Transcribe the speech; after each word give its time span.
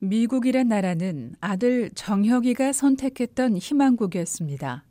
미국이란 0.00 0.68
나라는 0.68 1.34
아들 1.40 1.90
정혁이가 1.94 2.72
선택했던 2.72 3.58
희망국이었습니다. 3.58 4.84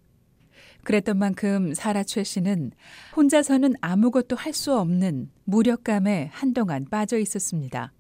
그랬던 0.83 1.17
만큼 1.17 1.74
사라 1.74 2.04
최 2.04 2.24
씨는 2.24 2.71
혼자서는 3.15 3.73
아무것도 3.81 4.35
할 4.35 4.53
수 4.53 4.77
없는 4.77 5.31
무력감에 5.45 6.29
한동안 6.31 6.85
빠져 6.85 7.17
있었습니다. 7.17 7.91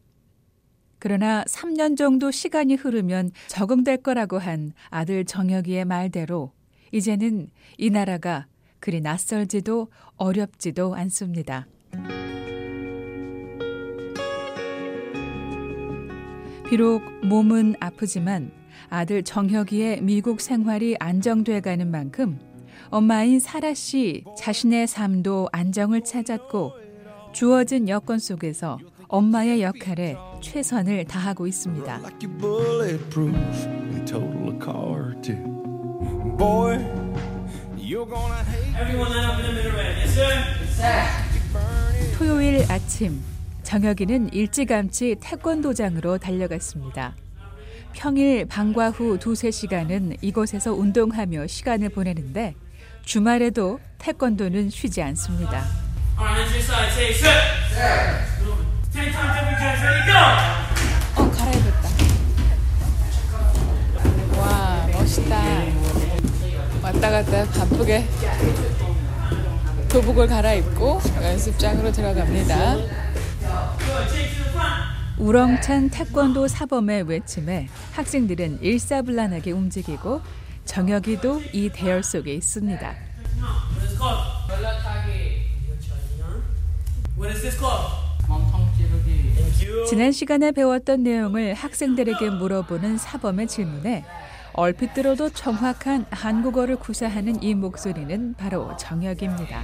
그러나 0.99 1.43
3년 1.45 1.97
정도 1.97 2.29
시간이 2.29 2.75
흐르면 2.75 3.31
적응될 3.47 3.97
거라고 3.97 4.37
한 4.37 4.73
아들 4.89 5.25
정혁이의 5.25 5.85
말대로 5.85 6.51
이제는 6.91 7.49
이 7.77 7.89
나라가 7.89 8.45
그리 8.79 9.01
낯설지도 9.01 9.89
어렵지도 10.15 10.95
않습니다. 10.95 11.67
비록 16.69 17.01
몸은 17.25 17.73
아프지만 17.79 18.51
아들 18.89 19.23
정혁이의 19.23 20.03
미국 20.03 20.39
생활이 20.39 20.95
안정돼 20.99 21.61
가는 21.61 21.89
만큼 21.89 22.39
엄마인 22.91 23.39
사라 23.39 23.73
씨 23.73 24.23
자신의 24.37 24.85
삶도 24.85 25.49
안정을 25.51 26.03
찾았고 26.03 26.73
주어진 27.33 27.89
여건 27.89 28.19
속에서 28.19 28.77
엄마의 29.07 29.63
역할에 29.63 30.15
최선을 30.43 31.05
다하고 31.05 31.47
있습니다. 31.47 32.01
토요일 42.15 42.71
아침 42.71 43.19
정혁이는 43.69 44.33
일찌감치 44.33 45.17
태권도장으로 45.21 46.17
달려갔습니다. 46.17 47.13
평일 47.93 48.47
방과 48.47 48.89
후 48.89 49.19
두세 49.19 49.51
시간은 49.51 50.15
이곳에서 50.21 50.73
운동하며 50.73 51.45
시간을 51.45 51.89
보내는데 51.89 52.55
주말에도 53.05 53.79
태권도는 53.99 54.71
쉬지 54.71 55.03
않습니다. 55.03 55.63
어 61.15 61.29
갈아입었다. 61.29 61.89
와 64.39 64.87
멋있다. 64.93 65.43
왔다 66.81 67.11
갔다 67.11 67.45
바쁘게 67.45 68.03
교복을 69.91 70.25
갈아입고 70.25 71.01
연습장으로 71.21 71.91
들어갑니다. 71.91 73.08
우렁찬 75.17 75.89
태권도 75.89 76.47
사범의 76.47 77.03
외침에 77.03 77.67
학생들은 77.93 78.61
일사불란하게 78.61 79.51
움직이고 79.51 80.21
정혁이도 80.65 81.41
이 81.53 81.69
대열 81.73 82.03
속에 82.03 82.33
있습니다. 82.33 82.95
지난 89.89 90.11
시간에 90.11 90.51
배웠던 90.51 91.03
내용을 91.03 91.53
학생들에게 91.53 92.29
물어보는 92.29 92.97
사범의 92.97 93.47
질문에 93.47 94.05
얼핏 94.53 94.93
들어도 94.93 95.29
정확한 95.29 96.05
한국어를 96.11 96.77
구사하는 96.77 97.41
이 97.43 97.55
목소리는 97.55 98.35
바로 98.35 98.75
정혁입니다. 98.77 99.63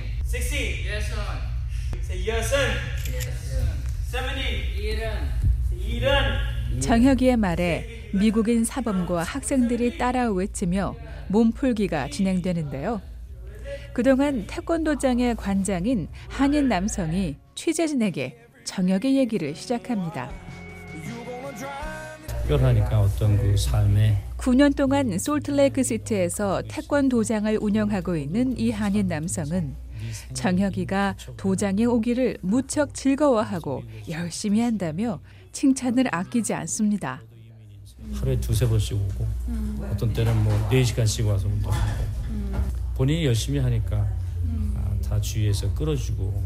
정혁이의 6.80 7.38
말에 7.38 8.10
미국인 8.14 8.64
사범과 8.64 9.24
학생들이 9.24 9.98
따라 9.98 10.32
외치며 10.32 10.96
몸풀기가 11.30 12.10
진행되는데요. 12.10 13.02
그동안 13.94 14.46
태권도장의 14.48 15.36
관장인 15.36 16.08
한인 16.28 16.68
남성이 16.68 17.38
취재진에게 17.56 18.38
정혁의 18.66 19.18
얘기를 19.18 19.56
시작합니다. 19.56 20.30
특별하니까 22.28 23.02
어떤 23.02 23.38
그 23.38 23.58
삶에 23.58 24.18
9년 24.38 24.75
동안 24.75 25.18
솔트레이크 25.18 25.81
시티에서 25.81 26.62
태권도장을 26.68 27.58
운영하고 27.59 28.16
있는 28.16 28.58
이 28.59 28.70
한인 28.72 29.08
남성은 29.08 29.84
정혁이가 30.34 31.16
도장에 31.38 31.86
오기를 31.86 32.38
무척 32.42 32.94
즐거워하고 32.94 33.84
열심히 34.09 34.62
한다며 34.62 35.20
칭찬을 35.52 36.06
아끼지 36.14 36.53
않습니다. 36.53 37.22
하루에 38.14 38.40
두세 38.40 38.68
번씩 38.68 38.94
오고 38.96 39.28
어떤 39.92 40.14
때는 40.14 40.44
뭐 40.44 40.70
네 40.70 40.84
시간씩 40.84 41.25
와서 41.28 41.48
운동하고 41.48 42.04
본인이 42.96 43.25
열심히 43.25 43.59
하니까 43.59 44.08
아, 44.75 44.96
다 45.04 45.20
주위에서 45.20 45.74
끌어주고 45.74 46.44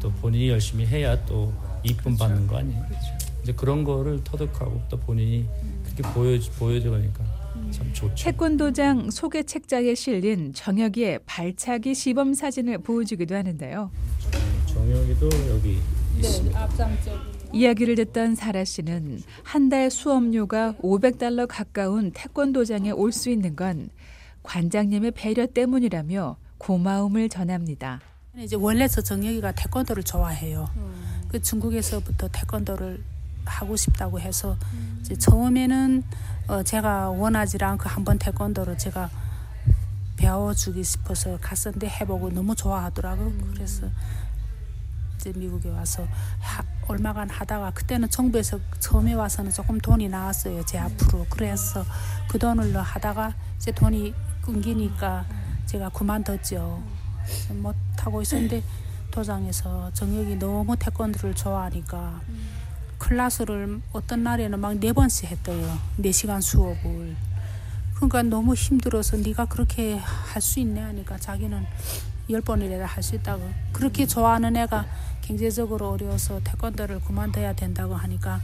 또 0.00 0.10
본인이 0.12 0.48
열심히 0.50 0.86
해야 0.86 1.24
또 1.26 1.52
이쁨 1.82 2.16
받는 2.16 2.46
거 2.46 2.58
아니에요. 2.58 2.84
이제 3.42 3.52
그런 3.52 3.84
거를 3.84 4.22
터득하고 4.24 4.82
또 4.88 4.98
본인이 4.98 5.46
그렇게 5.84 6.02
보여 6.14 6.38
보여주니까 6.58 7.24
참 7.70 7.92
좋죠. 7.92 8.14
태권도장 8.24 9.10
소개 9.10 9.42
책자에 9.42 9.94
실린 9.94 10.52
정혁이의 10.52 11.20
발차기 11.26 11.94
시범 11.94 12.34
사진을 12.34 12.78
보여주기도 12.78 13.34
하는데요. 13.34 13.90
정혁이도 14.66 15.28
여기 15.50 15.78
있습니다. 16.18 16.60
앞장쪽. 16.62 17.38
이야기를 17.52 17.94
듣던 17.94 18.34
사라 18.34 18.64
씨는 18.64 19.22
한 19.42 19.68
달 19.70 19.90
수업료가 19.90 20.74
500달러 20.82 21.46
가까운 21.48 22.10
태권도장에 22.12 22.90
올 22.90 23.10
수 23.12 23.30
있는 23.30 23.56
건 23.56 23.88
관장님의 24.42 25.12
배려 25.12 25.46
때문이라며 25.46 26.36
고마움을 26.58 27.28
전합니다. 27.28 28.00
이제 28.36 28.56
원래 28.56 28.86
저 28.88 29.00
정혁이가 29.00 29.52
태권도를 29.52 30.02
좋아해요. 30.02 30.68
그 31.28 31.40
중국에서부터 31.40 32.28
태권도를 32.28 33.02
하고 33.48 33.76
싶다고 33.76 34.20
해서 34.20 34.56
이제 35.00 35.16
처음에는 35.16 36.02
어 36.48 36.62
제가 36.62 37.10
원하지 37.10 37.58
않고 37.60 37.88
한번 37.88 38.18
태권도를 38.18 38.78
제가 38.78 39.10
배워주기 40.16 40.82
싶어서 40.82 41.38
갔었는데 41.40 41.88
해보고 41.88 42.30
너무 42.30 42.54
좋아하더라고. 42.54 43.32
그래서 43.52 43.86
이제 45.16 45.32
미국에 45.34 45.68
와서 45.70 46.06
하, 46.40 46.62
얼마간 46.86 47.28
하다가 47.28 47.72
그때는 47.72 48.08
정부에서 48.08 48.58
처음에 48.80 49.14
와서는 49.14 49.50
조금 49.50 49.78
돈이 49.78 50.08
나왔어요 50.08 50.64
제 50.64 50.78
앞으로. 50.78 51.26
그래서 51.30 51.84
그 52.28 52.38
돈을로 52.38 52.80
하다가 52.80 53.34
이제 53.56 53.72
돈이 53.72 54.14
끊기니까 54.42 55.24
제가 55.66 55.90
그만뒀죠. 55.90 56.82
못 57.54 57.76
하고 57.98 58.22
있었는데 58.22 58.62
도장에서 59.10 59.90
정혁이 59.92 60.36
너무 60.36 60.76
태권도를 60.76 61.34
좋아하니까 61.34 62.20
클래스를 62.98 63.80
어떤 63.92 64.22
날에는 64.24 64.58
막 64.60 64.74
네 64.78 64.92
번씩 64.92 65.30
했대요. 65.30 65.78
네 65.96 66.12
시간 66.12 66.40
수업을. 66.40 67.16
그러니까 67.94 68.22
너무 68.22 68.54
힘들어서 68.54 69.16
네가 69.16 69.46
그렇게 69.46 69.96
할 69.96 70.40
수 70.42 70.60
있네 70.60 70.80
하니까 70.80 71.16
자기는 71.18 71.66
열 72.30 72.40
번이라도 72.40 72.84
할수 72.84 73.16
있다고. 73.16 73.50
그렇게 73.72 74.06
좋아하는 74.06 74.56
애가 74.56 74.86
경제적으로 75.22 75.90
어려워서 75.90 76.40
태권도를 76.44 77.00
그만둬야 77.00 77.54
된다고 77.54 77.94
하니까 77.94 78.40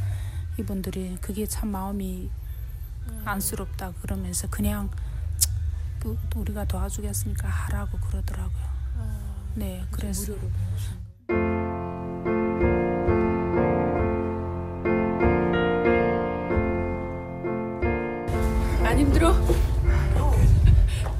이분들이 0.59 1.17
그게 1.21 1.47
참 1.47 1.69
마음이 1.69 2.31
안쓰럽다 3.25 3.93
그러면서 4.03 4.49
그냥 4.49 4.91
그 6.01 6.19
우리가 6.37 6.65
도와주겠으니까? 6.67 7.49
하라고 7.49 7.99
그러더라고요. 7.99 8.75
네, 9.55 9.85
그래서 9.91 10.35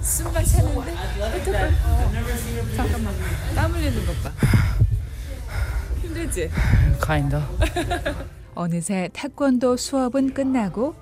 숨만 0.05 0.45
차는데? 0.45 0.95
어떡해? 1.19 1.71
잠깐만. 2.77 3.15
땀 3.55 3.73
흘리는 3.73 4.07
것 4.07 4.23
봐. 4.23 4.31
힘들지? 6.03 6.51
Kinda. 7.03 7.41
어느새 8.55 9.09
태권도 9.15 9.79
수업은 9.79 10.35
끝나고 10.35 10.95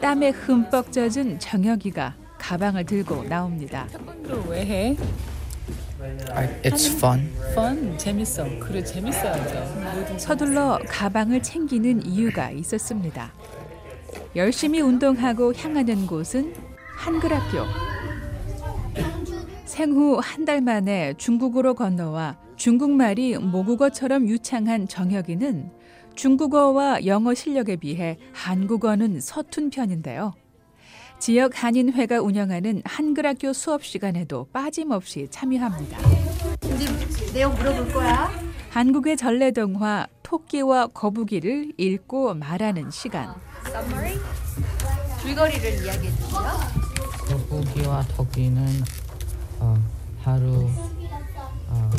땀에 0.00 0.30
흠뻑 0.30 0.92
젖은 0.92 1.38
정혁이가 1.38 2.14
가방을 2.38 2.84
들고 2.84 3.24
나옵니다. 3.24 3.86
태권도 3.90 4.50
왜 4.50 4.66
해? 4.66 4.96
It's 6.62 6.96
fun. 6.96 7.32
펀 7.54 7.96
재밌어. 7.96 8.46
그래 8.60 8.84
재밌어야죠. 8.84 10.18
서둘러 10.18 10.78
가방을 10.86 11.42
챙기는 11.42 12.04
이유가 12.04 12.50
있었습니다. 12.50 13.32
열심히 14.36 14.80
운동하고 14.80 15.54
향하는 15.54 16.06
곳은 16.06 16.54
한글학교. 16.94 17.89
생후 19.74 20.18
한 20.20 20.44
달 20.44 20.60
만에 20.60 21.14
중국으로 21.16 21.74
건너와 21.74 22.36
중국말이 22.56 23.38
모국어처럼 23.38 24.26
유창한 24.28 24.88
정혁이는 24.88 25.70
중국어와 26.16 27.06
영어 27.06 27.34
실력에 27.34 27.76
비해 27.76 28.18
한국어는 28.32 29.20
서툰 29.20 29.70
편인데요. 29.70 30.32
지역 31.20 31.62
한인회가 31.62 32.20
운영하는 32.20 32.82
한글학교 32.84 33.52
수업 33.52 33.84
시간에도 33.84 34.46
빠짐없이 34.52 35.28
참여합니다. 35.30 35.98
이제 36.64 37.32
내용 37.32 37.54
물어볼 37.54 37.92
거야. 37.92 38.28
한국의 38.70 39.16
전래동화 39.16 40.08
토끼와 40.24 40.88
거북이를 40.88 41.74
읽고 41.76 42.34
말하는 42.34 42.90
시간. 42.90 43.34
줄거리를 45.22 45.84
이야기해 45.84 46.10
주세요. 46.10 46.40
거북이와 47.48 48.02
토끼는 48.16 48.66
어, 49.60 49.76
하루 50.22 50.68
어, 51.68 51.90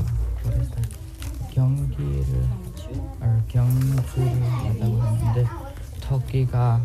경기를 1.54 2.46
어, 3.20 3.44
경주를 3.48 4.42
하다고 4.44 5.02
하는데 5.02 5.46
토끼가 6.02 6.82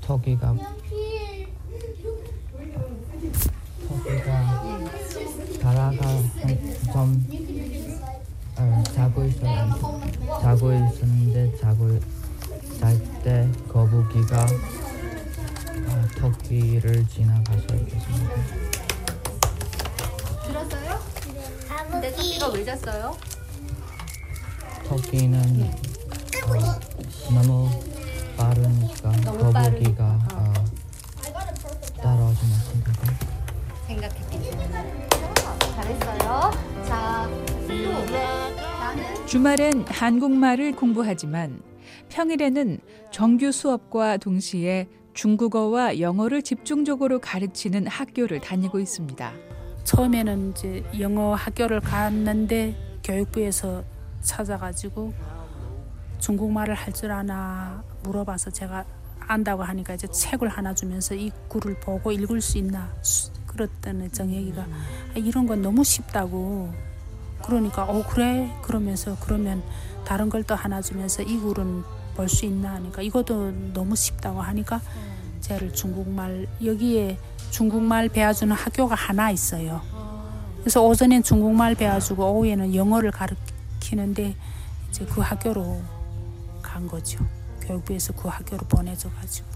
토끼가 0.00 0.50
어, 0.50 0.56
토끼가 3.88 4.80
가라가 5.62 6.02
좀 6.92 7.26
어, 8.58 8.82
자고 8.92 9.24
있었 9.24 9.40
자고 10.40 10.72
있었는데 10.72 11.56
자고 11.56 11.98
잘 12.80 12.98
때 13.22 13.48
거북이가 13.68 14.42
어, 14.44 16.08
토끼를 16.18 17.06
지나 17.06 17.31
토끼가 22.42 22.72
왜? 22.74 23.14
토끼는 24.88 25.70
어, 26.44 27.32
너무 27.32 27.70
빠르니까 28.36 29.12
너무 29.24 29.52
빠르니까. 29.52 30.18
거북이가 30.18 30.18
어, 30.34 30.52
따라오지. 32.02 32.40
생각했기 33.86 34.40
때문에. 34.50 35.08
잘했어요. 35.76 36.50
자, 36.84 37.30
또 37.68 38.06
나는 38.56 39.26
주말엔 39.26 39.84
한국말을 39.88 40.74
공부하지만 40.74 41.62
평일에는 42.08 42.80
정규 43.12 43.52
수업과 43.52 44.16
동시에 44.16 44.88
중국어와 45.14 46.00
영어를 46.00 46.42
집중적으로 46.42 47.20
가르치는 47.20 47.86
학교를 47.86 48.40
다니고 48.40 48.80
있습니다. 48.80 49.32
처음에는 49.84 50.50
이제 50.52 50.84
영어 51.00 51.34
학교를 51.34 51.80
갔는데 51.80 52.76
교육부에서 53.04 53.82
찾아가지고 54.22 55.12
중국말을 56.20 56.74
할 56.74 56.92
줄 56.92 57.10
아나 57.10 57.82
물어봐서 58.04 58.50
제가 58.50 58.84
안다고 59.20 59.62
하니까 59.62 59.94
이제 59.94 60.06
책을 60.06 60.48
하나 60.48 60.74
주면서 60.74 61.14
이 61.14 61.30
글을 61.48 61.80
보고 61.80 62.12
읽을 62.12 62.40
수 62.40 62.58
있나 62.58 62.90
수- 63.02 63.30
그랬더니 63.46 64.10
정혁이가 64.10 64.62
아, 64.62 65.12
이런 65.16 65.46
건 65.46 65.62
너무 65.62 65.84
쉽다고. 65.84 66.72
그러니까 67.44 67.84
어 67.84 68.04
그래? 68.06 68.50
그러면서 68.62 69.16
그러면 69.20 69.62
다른 70.04 70.28
걸 70.30 70.42
또 70.44 70.54
하나 70.54 70.80
주면서 70.80 71.22
이 71.22 71.38
글은 71.38 71.82
볼 72.14 72.28
수 72.28 72.44
있나 72.46 72.74
하니까 72.74 73.02
이것도 73.02 73.72
너무 73.72 73.96
쉽다고 73.96 74.40
하니까 74.42 74.80
쟤를 75.40 75.72
중국말 75.72 76.46
여기에 76.64 77.18
중국말 77.52 78.08
배워주는 78.08 78.56
학교가 78.56 78.94
하나 78.94 79.30
있어요. 79.30 79.82
그래서 80.60 80.82
오전엔 80.82 81.22
중국말 81.22 81.74
배워주고 81.74 82.24
오후에는 82.24 82.74
영어를 82.74 83.10
가르치는데 83.10 84.34
이제 84.88 85.04
그 85.04 85.20
학교로 85.20 85.82
간 86.62 86.88
거죠. 86.88 87.24
교육부에서 87.60 88.14
그 88.14 88.28
학교로 88.28 88.66
보내줘가지고. 88.66 89.48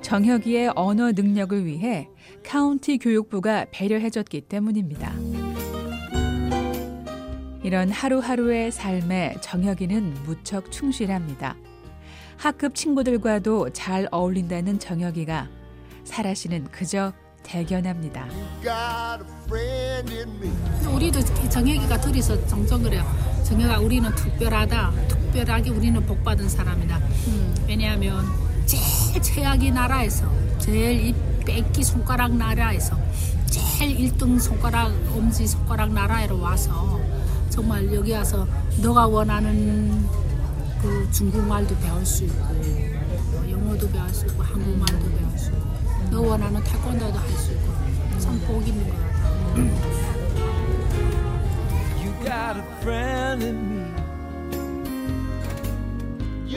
정혁이의 0.00 0.72
언어 0.76 1.10
능력을 1.10 1.66
위해 1.66 2.08
카운티 2.46 2.98
교육부가 2.98 3.66
배려해줬기 3.72 4.42
때문입니다. 4.42 5.12
이런 7.64 7.90
하루하루의 7.90 8.70
삶에 8.70 9.36
정혁이는 9.40 10.22
무척 10.24 10.70
충실합니다. 10.70 11.56
학급 12.42 12.74
친구들과도 12.74 13.70
잘 13.70 14.08
어울린다는 14.10 14.80
정혁이가 14.80 15.48
사라 16.02 16.34
씨는 16.34 16.66
그저 16.72 17.12
대견합니다. 17.44 18.26
우리도 20.92 21.20
정혁이가 21.50 22.00
둘이서 22.00 22.44
종종 22.48 22.82
그래요. 22.82 23.04
정혁아 23.44 23.78
우리는 23.78 24.12
특별하다. 24.16 24.90
특별하게 25.06 25.70
우리는 25.70 26.04
복받은 26.04 26.48
사람이다. 26.48 27.00
왜냐하면 27.68 28.24
제일 28.66 29.22
최악의 29.22 29.70
나라에서 29.70 30.28
제일 30.58 31.10
이 31.10 31.14
뺏기 31.44 31.84
손가락 31.84 32.34
나라에서 32.34 32.98
제일 33.46 33.98
1등 33.98 34.40
손가락 34.40 34.88
엄지 35.14 35.46
손가락 35.46 35.92
나라로 35.92 36.40
와서 36.40 37.00
정말 37.50 37.94
여기 37.94 38.10
와서 38.10 38.48
너가 38.82 39.06
원하는 39.06 40.21
그 40.82 41.08
중국말도 41.12 41.76
배울 41.78 42.04
수 42.04 42.24
있고 42.24 42.42
어, 42.42 43.50
영어도 43.50 43.88
배울 43.90 44.08
수 44.10 44.26
있고 44.26 44.42
한국말도 44.42 44.98
배울 45.16 45.38
수 45.38 45.50
있고 45.50 45.60
너 46.10 46.20
원하는 46.22 46.62
태권도도 46.62 47.12
할 47.18 47.28
수 47.38 47.52
있고 47.52 47.72
참복 48.18 48.66
있는 48.66 48.88
것 48.88 48.96
같아. 48.96 49.12
You 52.02 52.12
got 52.24 52.56
a 52.58 52.64
friend 52.80 53.44
in 53.44 53.56
me. 53.56 53.82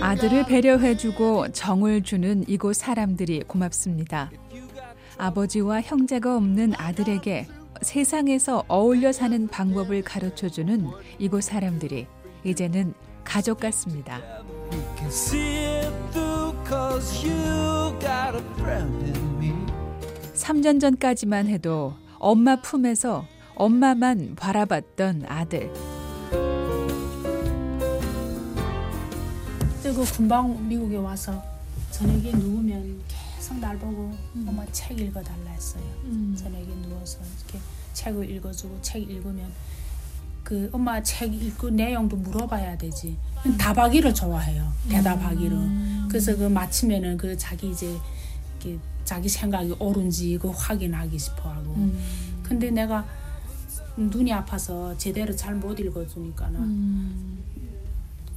아들을 0.02 0.46
배려해주고 0.46 1.52
정을 1.54 2.02
주는 2.04 2.44
이곳 2.48 2.76
사람들이 2.76 3.44
고맙습니다. 3.48 4.30
아버지와 5.18 5.82
형제가 5.82 6.36
없는 6.36 6.74
아들에게 6.78 7.48
세상에서 7.82 8.64
어울려 8.68 9.12
사는 9.14 9.48
방법을 9.48 10.02
가르쳐주는 10.02 10.88
이곳 11.20 11.44
사람들이 11.44 12.08
이제는 12.44 12.94
가족 13.26 13.60
같습니다. 13.60 14.22
Me. 19.40 19.54
3년 20.34 20.80
전까지만 20.80 21.48
해도 21.48 21.96
엄마 22.18 22.56
품에서 22.56 23.28
엄마만 23.56 24.36
바라봤던 24.36 25.26
아들. 25.28 25.72
그리고 29.84 30.04
금방 30.16 30.68
미국에 30.68 30.96
와서 30.98 31.44
저녁에 31.92 32.32
누우면 32.32 33.02
계속 33.08 33.58
날 33.60 33.78
보고 33.78 34.12
엄마 34.48 34.66
책 34.72 35.00
읽어달라 35.00 35.52
했어요. 35.52 35.84
저녁에 36.38 36.66
누워서 36.88 37.20
이렇게 37.20 37.60
책을 37.94 38.30
읽어주고 38.30 38.82
책 38.82 39.10
읽으면 39.10 39.52
그 40.46 40.70
엄마 40.72 41.02
책 41.02 41.34
읽고 41.34 41.72
내용도 41.72 42.16
물어봐야 42.16 42.78
되지. 42.78 43.18
답하기를 43.58 44.14
좋아해요. 44.14 44.72
대답하기를. 44.88 45.58
그래서 46.08 46.38
그 46.38 46.44
마치면은 46.44 47.18
그 47.18 47.36
자기 47.36 47.72
이제 47.72 47.98
자기 49.04 49.28
생각이 49.28 49.76
옳은지 49.80 50.38
그 50.40 50.50
확인하기 50.50 51.18
싶어 51.18 51.50
하고. 51.50 51.76
근데 52.44 52.70
내가 52.70 53.04
눈이 53.98 54.32
아파서 54.32 54.96
제대로 54.98 55.36
잘 55.36 55.56
못 55.56 55.80
읽어주니까는 55.80 57.46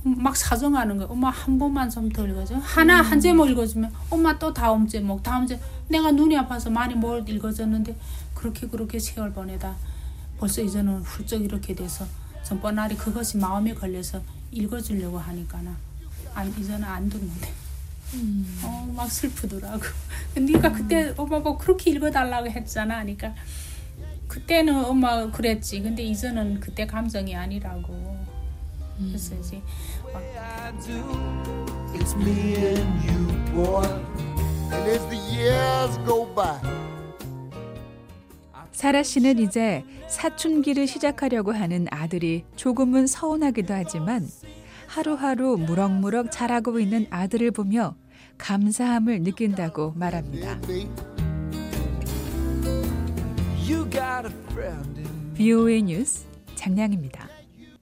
막 0.04 0.34
사정하는 0.36 0.96
거야. 0.96 1.08
엄마 1.08 1.28
한 1.30 1.58
번만 1.58 1.90
좀 1.90 2.08
더 2.10 2.26
읽어줘. 2.26 2.56
하나 2.56 3.02
한 3.02 3.20
제목 3.20 3.50
읽어주면 3.50 3.92
엄마 4.08 4.38
또 4.38 4.52
다음 4.54 4.86
제목, 4.88 5.22
다음 5.22 5.46
제목. 5.46 5.62
내가 5.88 6.10
눈이 6.12 6.36
아파서 6.38 6.70
많이 6.70 6.94
못 6.94 7.28
읽어줬는데 7.28 7.94
그렇게 8.34 8.66
그렇게 8.66 8.98
세월 8.98 9.32
보내다 9.32 9.74
벌써 10.38 10.62
이제는 10.62 11.02
훌쩍 11.02 11.42
이렇게 11.45 11.75
돼서 11.75 12.07
전 12.42 12.61
뻔하리 12.61 12.97
그것이 12.97 13.37
마음에 13.37 13.75
걸려서 13.75 14.23
읽어주려고 14.50 15.18
하니까는 15.18 15.75
안 16.35 16.49
이제는 16.49 16.85
안 16.85 17.09
듣는데. 17.09 17.52
어, 18.62 18.90
막 18.97 19.11
슬프더라고. 19.11 19.83
네가 20.35 20.73
그때 20.73 21.12
엄마 21.16 21.38
뭐 21.40 21.59
그렇게 21.59 21.90
읽어달라고 21.90 22.49
했잖아. 22.49 23.02
그러니까 23.02 23.35
그때는 24.28 24.85
엄마 24.85 25.30
그랬지. 25.30 25.83
근데 25.83 26.02
이제는 26.04 26.61
그때 26.61 26.87
감정이 26.87 27.35
아니라고. 27.35 28.16
그래서 28.99 29.35
이제 29.37 29.61
막. 30.12 30.23
It's 31.95 32.14
me 32.16 32.54
and 32.57 33.09
you, 33.09 33.26
boy. 33.52 33.87
And 34.71 34.88
as 34.90 35.04
the 35.09 35.16
years 35.16 35.99
go 36.07 36.26
by, 36.35 36.59
사라 38.78 39.02
씨는 39.02 39.40
이제 39.40 39.82
사춘기를 40.06 40.87
시작하려고 40.87 41.50
하는 41.50 41.88
아들이 41.90 42.44
조금은 42.54 43.08
서운하기도 43.08 43.75
하지만 43.75 44.25
하루하루 44.87 45.56
무럭무럭 45.56 46.30
자라고 46.30 46.78
있는 46.78 47.08
아들을 47.11 47.50
보며 47.50 47.97
감사함을 48.38 49.25
느낀다고 49.25 49.94
말합니다. 49.97 50.61
BOA 55.35 55.82
뉴스 55.82 56.28
장량입니다. 56.54 57.38